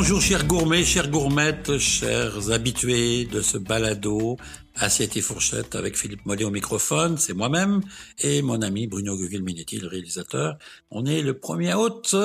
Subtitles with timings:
[0.00, 4.38] Bonjour chers gourmets, chères gourmettes, chers habitués de ce balado
[4.74, 7.82] Assiette et fourchette avec Philippe Mollet au microphone, c'est moi-même
[8.18, 10.56] et mon ami Bruno Gugelminetti, le réalisateur.
[10.90, 12.16] On est le 1er août.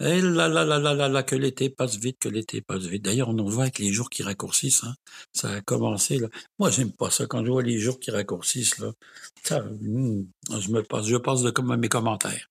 [0.00, 3.04] Et là là là là là là que l'été passe vite, que l'été passe vite.
[3.04, 4.84] D'ailleurs, on en voit avec les jours qui raccourcissent.
[4.84, 4.94] Hein.
[5.34, 6.28] Ça a commencé là.
[6.58, 8.90] Moi, j'aime pas ça quand je vois les jours qui raccourcissent là.
[9.44, 12.48] Ça, hmm, je me passe, je passe de comme mes commentaires.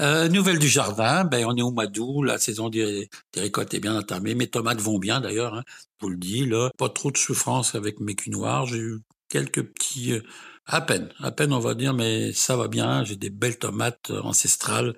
[0.00, 3.80] Euh, nouvelle du jardin, ben on est au mois d'août, la saison des, récoltes est
[3.80, 5.64] bien entamée, mes tomates vont bien d'ailleurs, hein,
[6.00, 9.00] je vous le dis, là, pas trop de souffrance avec mes culs noirs, j'ai eu
[9.30, 10.22] quelques petits, euh,
[10.66, 14.10] à peine, à peine on va dire, mais ça va bien, j'ai des belles tomates
[14.10, 14.94] ancestrales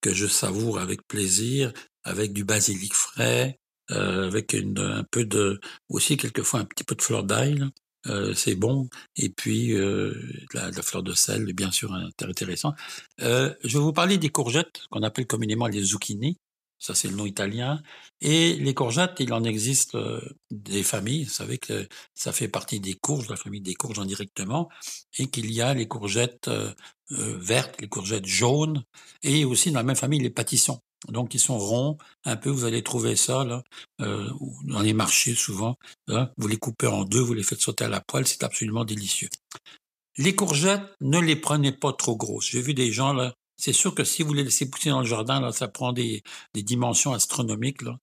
[0.00, 1.72] que je savoure avec plaisir,
[2.04, 3.60] avec du basilic frais,
[3.92, 7.64] euh, avec une, un peu de, aussi quelquefois un petit peu de fleur d'ail,
[8.06, 8.88] euh, c'est bon.
[9.16, 10.14] Et puis euh,
[10.54, 12.74] la, fleur de sel bien sûr intéressant.
[13.20, 16.38] Euh, je vais vous parler des courgettes qu'on appelle communément les zucchini.
[16.78, 17.82] Ça c'est le nom italien.
[18.22, 19.96] Et les courgettes, il en existe
[20.50, 21.24] des familles.
[21.24, 24.70] Vous savez que ça fait partie des courges, la famille des courges indirectement,
[25.18, 26.50] et qu'il y a les courgettes
[27.10, 28.82] vertes, les courgettes jaunes,
[29.22, 30.80] et aussi dans la même famille les pâtissons.
[31.08, 33.62] Donc, ils sont ronds, un peu, vous allez trouver ça là,
[34.00, 34.30] euh,
[34.64, 35.76] dans les marchés souvent.
[36.36, 39.30] Vous les coupez en deux, vous les faites sauter à la poêle, c'est absolument délicieux.
[40.18, 42.50] Les courgettes, ne les prenez pas trop grosses.
[42.50, 45.06] J'ai vu des gens là, c'est sûr que si vous les laissez pousser dans le
[45.06, 46.22] jardin, là, ça prend des,
[46.54, 47.82] des dimensions astronomiques.
[47.82, 47.98] Là,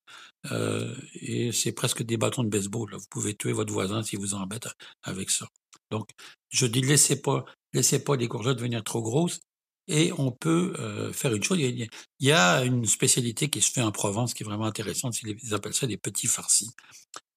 [0.51, 2.91] euh, et c'est presque des bâtons de baseball.
[2.91, 2.97] Là.
[2.97, 4.67] Vous pouvez tuer votre voisin si vous embête
[5.03, 5.47] avec ça.
[5.89, 6.09] Donc,
[6.49, 9.39] je dis laissez pas, laissez pas les courgettes devenir trop grosses.
[9.87, 11.59] Et on peut euh, faire une chose.
[11.59, 11.87] Il
[12.19, 15.21] y, a, une spécialité qui se fait en Provence qui est vraiment intéressante.
[15.21, 16.69] Ils appellent ça des petits farcis.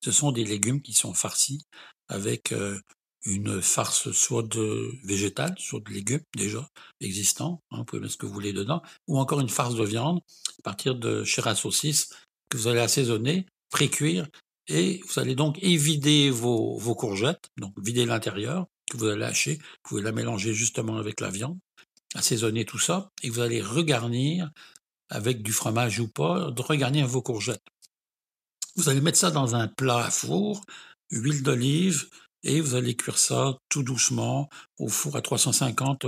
[0.02, 1.62] Ce sont des légumes qui sont farcis
[2.08, 2.80] avec euh,
[3.24, 6.66] une farce soit de végétale, soit de légumes déjà
[7.00, 7.62] existants.
[7.70, 10.20] Hein, vous pouvez mettre ce que vous voulez dedans, ou encore une farce de viande
[10.58, 12.10] à partir de chair à saucisse
[12.48, 14.26] que vous allez assaisonner, pré-cuire,
[14.66, 19.56] et vous allez donc évider vos, vos courgettes, donc vider l'intérieur que vous allez hacher.
[19.56, 21.58] Vous pouvez la mélanger justement avec la viande
[22.15, 24.50] assaisonner tout ça, et vous allez regarnir
[25.09, 27.65] avec du fromage ou pas, de regarnir vos courgettes.
[28.76, 30.65] Vous allez mettre ça dans un plat à four,
[31.10, 32.09] huile d'olive,
[32.42, 36.06] et vous allez cuire ça tout doucement au four à 350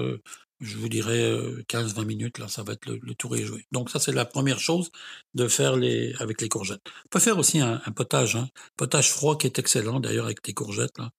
[0.63, 1.29] je vous dirais
[1.69, 3.67] 15-20 euh, minutes, là, ça va être le, tour est joué.
[3.73, 4.91] Donc ça, c'est la première chose
[5.35, 6.81] de faire les, avec les courgettes.
[7.07, 8.49] On peut faire aussi un, potage, hein.
[8.77, 10.97] potage froid qui est excellent d'ailleurs avec les courgettes.
[10.99, 11.11] Là.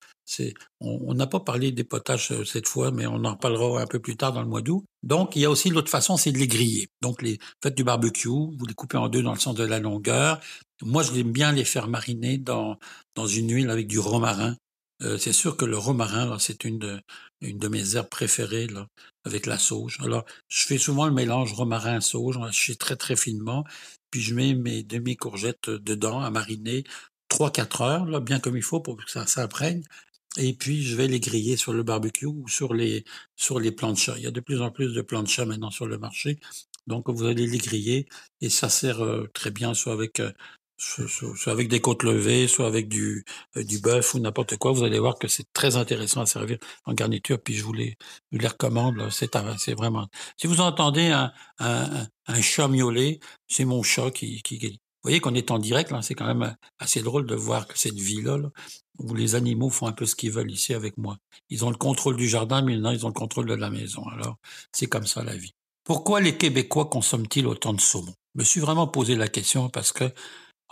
[0.79, 3.99] On n'a pas parlé des potages euh, cette fois, mais on en parlera un peu
[3.99, 4.85] plus tard dans le mois d'août.
[5.03, 6.87] Donc il y a aussi l'autre façon, c'est de les griller.
[7.01, 9.79] Donc les faites du barbecue, vous les coupez en deux dans le sens de la
[9.79, 10.39] longueur.
[10.81, 12.77] Moi, je aime bien les faire mariner dans
[13.15, 14.55] dans une huile avec du romarin
[15.03, 17.01] euh, c'est sûr que le romarin, c'est une de,
[17.41, 18.67] une de mes herbes préférées,
[19.25, 19.97] avec la sauge.
[20.01, 23.65] Alors, je fais souvent le mélange romarin-sauge, je fais très, très finement,
[24.11, 26.83] puis je mets mes demi-courgettes dedans à mariner
[27.29, 29.83] 3-4 heures, là, bien comme il faut pour que ça s'imprègne.
[30.37, 33.05] Et puis, je vais les griller sur le barbecue ou sur les,
[33.35, 34.15] sur les planchas.
[34.17, 36.39] Il y a de plus en plus de planchas maintenant sur le marché.
[36.87, 38.07] Donc, vous allez les griller
[38.41, 40.31] et ça sert euh, très bien soit avec euh,
[40.77, 43.25] soit avec des côtes levées, soit avec du,
[43.57, 44.71] euh, du bœuf ou n'importe quoi.
[44.71, 47.39] Vous allez voir que c'est très intéressant à servir en garniture.
[47.41, 47.97] Puis je vous les,
[48.31, 49.09] je les recommande.
[49.11, 49.35] C'est,
[49.73, 50.07] vraiment.
[50.37, 55.35] Si vous entendez un, un, chat miauler, c'est mon chat qui, qui, Vous voyez qu'on
[55.35, 55.91] est en direct.
[55.91, 58.39] Là, c'est quand même assez drôle de voir que cette vie-là,
[58.99, 61.17] où les animaux font un peu ce qu'ils veulent ici avec moi.
[61.49, 64.05] Ils ont le contrôle du jardin, mais maintenant ils ont le contrôle de la maison.
[64.07, 64.37] Alors
[64.71, 65.53] c'est comme ça la vie.
[65.83, 68.13] Pourquoi les Québécois consomment-ils autant de saumon?
[68.35, 70.05] Je me suis vraiment posé la question parce que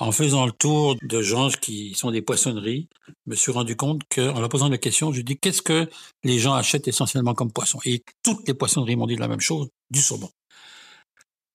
[0.02, 4.02] en faisant le tour de gens qui sont des poissonneries, je me suis rendu compte
[4.10, 5.88] qu'en leur posant la question, je dis qu'est-ce que
[6.24, 9.70] les gens achètent essentiellement comme poisson Et toutes les poissonneries m'ont dit la même chose,
[9.92, 10.32] du saumon.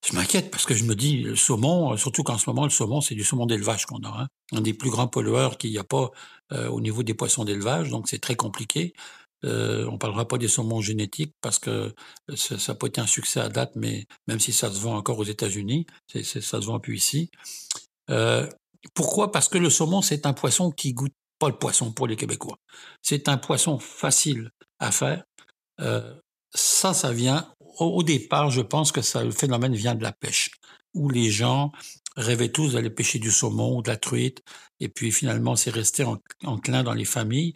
[0.09, 3.01] Je m'inquiète parce que je me dis, le saumon, surtout qu'en ce moment, le saumon,
[3.01, 4.23] c'est du saumon d'élevage qu'on a.
[4.23, 4.29] Hein.
[4.53, 6.13] Un des plus grands pollueurs qu'il n'y a pas
[6.53, 8.93] euh, au niveau des poissons d'élevage, donc c'est très compliqué.
[9.45, 11.95] Euh, on parlera pas des saumons génétiques parce que
[12.35, 15.25] ça pas été un succès à date, mais même si ça se vend encore aux
[15.25, 17.31] États-Unis, ça se vend plus ici.
[18.11, 18.49] Euh,
[18.95, 19.33] pourquoi?
[19.33, 22.59] Parce que le saumon, c'est un poisson qui goûte pas le poisson pour les Québécois.
[23.03, 25.25] C'est un poisson facile à faire.
[25.81, 26.15] Euh,
[26.55, 28.51] ça, ça vient au, départ.
[28.51, 30.51] Je pense que ça, le phénomène vient de la pêche,
[30.95, 31.73] où les gens
[32.17, 34.43] rêvaient tous d'aller pêcher du saumon ou de la truite,
[34.81, 36.05] et puis finalement, c'est resté
[36.45, 37.53] enclin dans les familles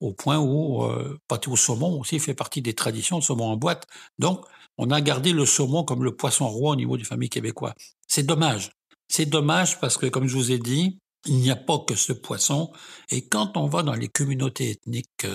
[0.00, 3.56] au point où euh, pâté au saumon aussi fait partie des traditions, le saumon en
[3.56, 3.86] boîte.
[4.18, 4.44] Donc,
[4.78, 7.74] on a gardé le saumon comme le poisson roi au niveau des familles québécois.
[8.08, 8.70] C'est dommage.
[9.10, 12.12] C'est dommage parce que, comme je vous ai dit, il n'y a pas que ce
[12.12, 12.72] poisson.
[13.10, 15.26] Et quand on va dans les communautés ethniques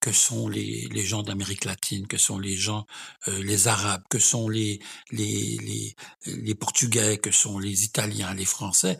[0.00, 2.86] que, sont les, les gens d'Amérique latine, que sont les gens,
[3.26, 4.78] euh, les Arabes, que sont les,
[5.10, 5.96] les, les,
[6.26, 8.96] les Portugais, que sont les Italiens, les Français,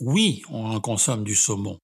[0.00, 1.78] oui, on en consomme du saumon.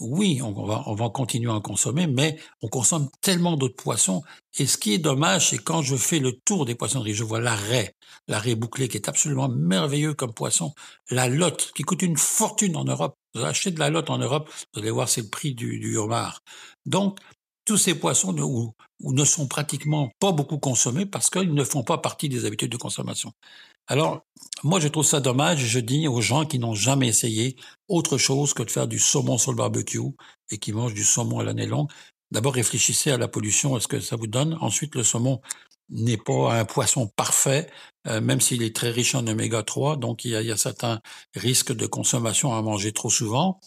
[0.00, 4.22] Oui, on va, on va continuer à en consommer, mais on consomme tellement d'autres poissons.
[4.58, 7.40] Et ce qui est dommage, c'est quand je fais le tour des poissonneries, je vois
[7.40, 7.94] la raie,
[8.26, 10.72] la raie bouclée qui est absolument merveilleux comme poisson,
[11.10, 13.14] la lotte qui coûte une fortune en Europe.
[13.34, 15.98] Vous achetez de la lotte en Europe, vous allez voir, c'est le prix du, du
[15.98, 16.40] homard.
[16.86, 17.18] Donc,
[17.70, 21.84] tous ces poissons ne, ou, ne sont pratiquement pas beaucoup consommés parce qu'ils ne font
[21.84, 23.32] pas partie des habitudes de consommation.
[23.86, 24.24] Alors,
[24.64, 25.60] moi, je trouve ça dommage.
[25.60, 27.54] Je dis aux gens qui n'ont jamais essayé
[27.86, 30.00] autre chose que de faire du saumon sur le barbecue
[30.50, 31.88] et qui mangent du saumon à l'année longue,
[32.32, 34.58] d'abord réfléchissez à la pollution, est-ce que ça vous donne.
[34.60, 35.40] Ensuite, le saumon
[35.90, 37.68] n'est pas un poisson parfait,
[38.06, 40.52] euh, même s'il est très riche en oméga 3, donc il y, a, il y
[40.52, 41.00] a certains
[41.34, 43.60] risques de consommation à manger trop souvent.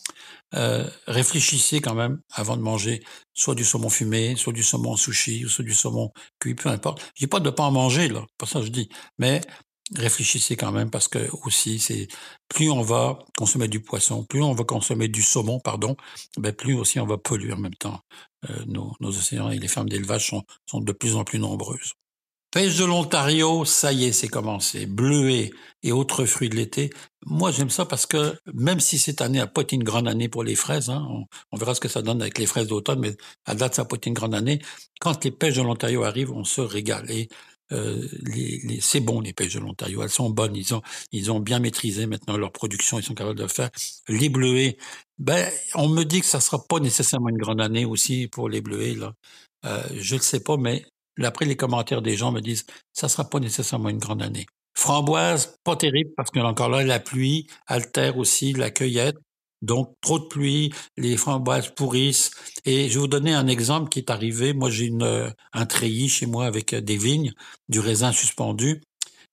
[0.56, 3.04] Euh, réfléchissez quand même avant de manger
[3.34, 7.02] soit du saumon fumé, soit du saumon sushi, ou soit du saumon cuit, peu importe.
[7.16, 9.42] Je dis pas de pas en manger là, pas ça je dis, mais
[9.96, 12.08] réfléchissez quand même parce que aussi c'est
[12.50, 15.96] plus on va consommer du poisson, plus on va consommer du saumon, pardon,
[16.38, 18.02] ben plus aussi on va polluer en même temps.
[18.50, 21.94] Euh, nos, nos, océans et les fermes d'élevage sont, sont de plus en plus nombreuses.
[22.54, 24.86] Pêche de l'Ontario, ça y est, c'est commencé.
[24.86, 25.52] Bleuet
[25.82, 26.92] et autres fruits de l'été.
[27.26, 30.30] Moi, j'aime ça parce que même si cette année n'a pas été une grande année
[30.30, 31.04] pour les fraises, hein,
[31.52, 33.88] on, verra ce que ça donne avec les fraises d'automne, mais à date, ça n'a
[33.88, 34.62] pas été une grande année.
[35.00, 37.10] Quand les pêches de l'Ontario arrivent, on se régale.
[37.10, 37.28] Et
[37.72, 38.08] euh,
[38.82, 40.56] c'est bon les pêches de l'Ontario, elles sont bonnes.
[40.56, 43.72] Ils ont, ils ont bien maîtrisé maintenant leur production, ils sont capables de le faire.
[44.08, 44.78] Les bleuets,
[45.18, 48.62] ben, on me dit que ça sera pas nécessairement une grande année aussi pour les
[48.62, 49.16] bleuets là.
[49.66, 50.86] Euh, je ne sais pas, mais
[51.22, 54.46] après, les commentaires des gens me disent, ça sera pas nécessairement une grande année.
[54.76, 59.18] Framboise, pas terrible parce que encore là, la pluie altère aussi la cueillette.
[59.62, 62.32] Donc, trop de pluie, les framboises pourrissent.
[62.66, 64.54] Et je vais vous donner un exemple qui est arrivé.
[64.54, 67.32] Moi, j'ai une, un treillis chez moi avec des vignes,
[67.70, 68.82] du raisin suspendu.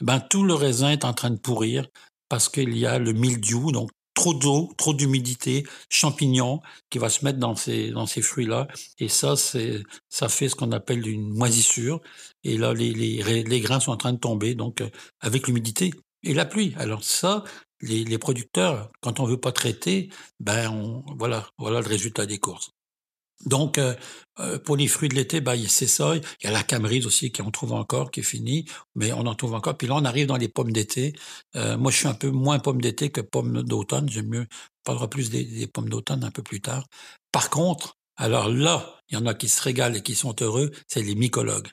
[0.01, 1.87] Ben, tout le raisin est en train de pourrir
[2.29, 7.25] parce qu'il y a le mildiou, donc trop d'eau, trop d'humidité, champignons qui va se
[7.25, 8.69] mettre dans ces dans ces fruits là
[8.99, 12.03] et ça c'est ça fait ce qu'on appelle une moisissure
[12.45, 14.91] et là les, les les grains sont en train de tomber donc euh,
[15.21, 15.91] avec l'humidité
[16.23, 16.75] et la pluie.
[16.77, 17.45] Alors ça
[17.81, 22.73] les, les producteurs quand on veut pas traiter ben voilà voilà le résultat des courses.
[23.47, 23.95] Donc, euh,
[24.39, 26.15] euh, pour les fruits de l'été, bah, c'est ça.
[26.17, 29.21] Il y a la camerise aussi qui en trouve encore, qui est finie, mais on
[29.27, 29.77] en trouve encore.
[29.77, 31.15] Puis là, on arrive dans les pommes d'été.
[31.57, 34.09] Euh, moi, je suis un peu moins pomme d'été que pomme d'automne.
[34.09, 34.47] J'aime mieux.
[34.51, 36.87] On parlera plus des, des pommes d'automne un peu plus tard.
[37.33, 40.71] Par contre, alors là, il y en a qui se régalent et qui sont heureux,
[40.87, 41.69] c'est les mycologues.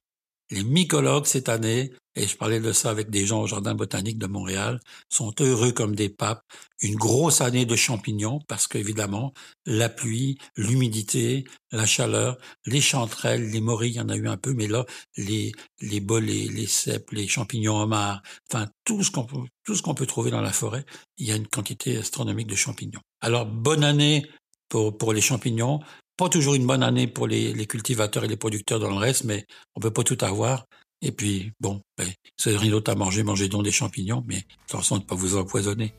[0.50, 4.18] Les mycologues cette année, et je parlais de ça avec des gens au Jardin botanique
[4.18, 4.80] de Montréal,
[5.10, 6.42] sont heureux comme des papes.
[6.82, 9.34] Une grosse année de champignons parce qu'évidemment,
[9.66, 14.38] la pluie, l'humidité, la chaleur, les chanterelles, les morilles, il y en a eu un
[14.38, 14.86] peu, mais là,
[15.18, 15.52] les,
[15.82, 19.96] les bolets, les cèpes, les champignons homards, enfin, tout ce qu'on peut, tout ce qu'on
[19.96, 20.86] peut trouver dans la forêt,
[21.18, 23.02] il y a une quantité astronomique de champignons.
[23.22, 24.26] Alors, bonne année
[24.70, 25.82] pour, pour les champignons,
[26.18, 29.24] pas toujours une bonne année pour les, les, cultivateurs et les producteurs dans le reste,
[29.24, 30.66] mais on peut pas tout avoir.
[31.02, 34.98] Et puis, bon, ben, si rien d'autre à manger, mangez donc des champignons, mais attention
[34.98, 35.94] de ne pas vous empoisonner.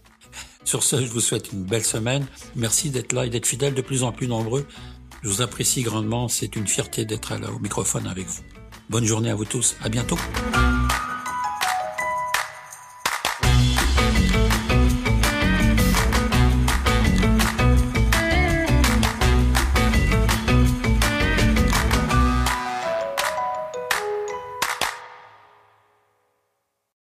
[0.65, 2.27] Sur ce, je vous souhaite une belle semaine.
[2.57, 4.67] Merci d'être là et d'être fidèles de plus en plus nombreux.
[5.23, 6.29] Je vous apprécie grandement.
[6.29, 8.43] C'est une fierté d'être là au microphone avec vous.
[8.91, 9.77] Bonne journée à vous tous.
[9.83, 10.19] À bientôt.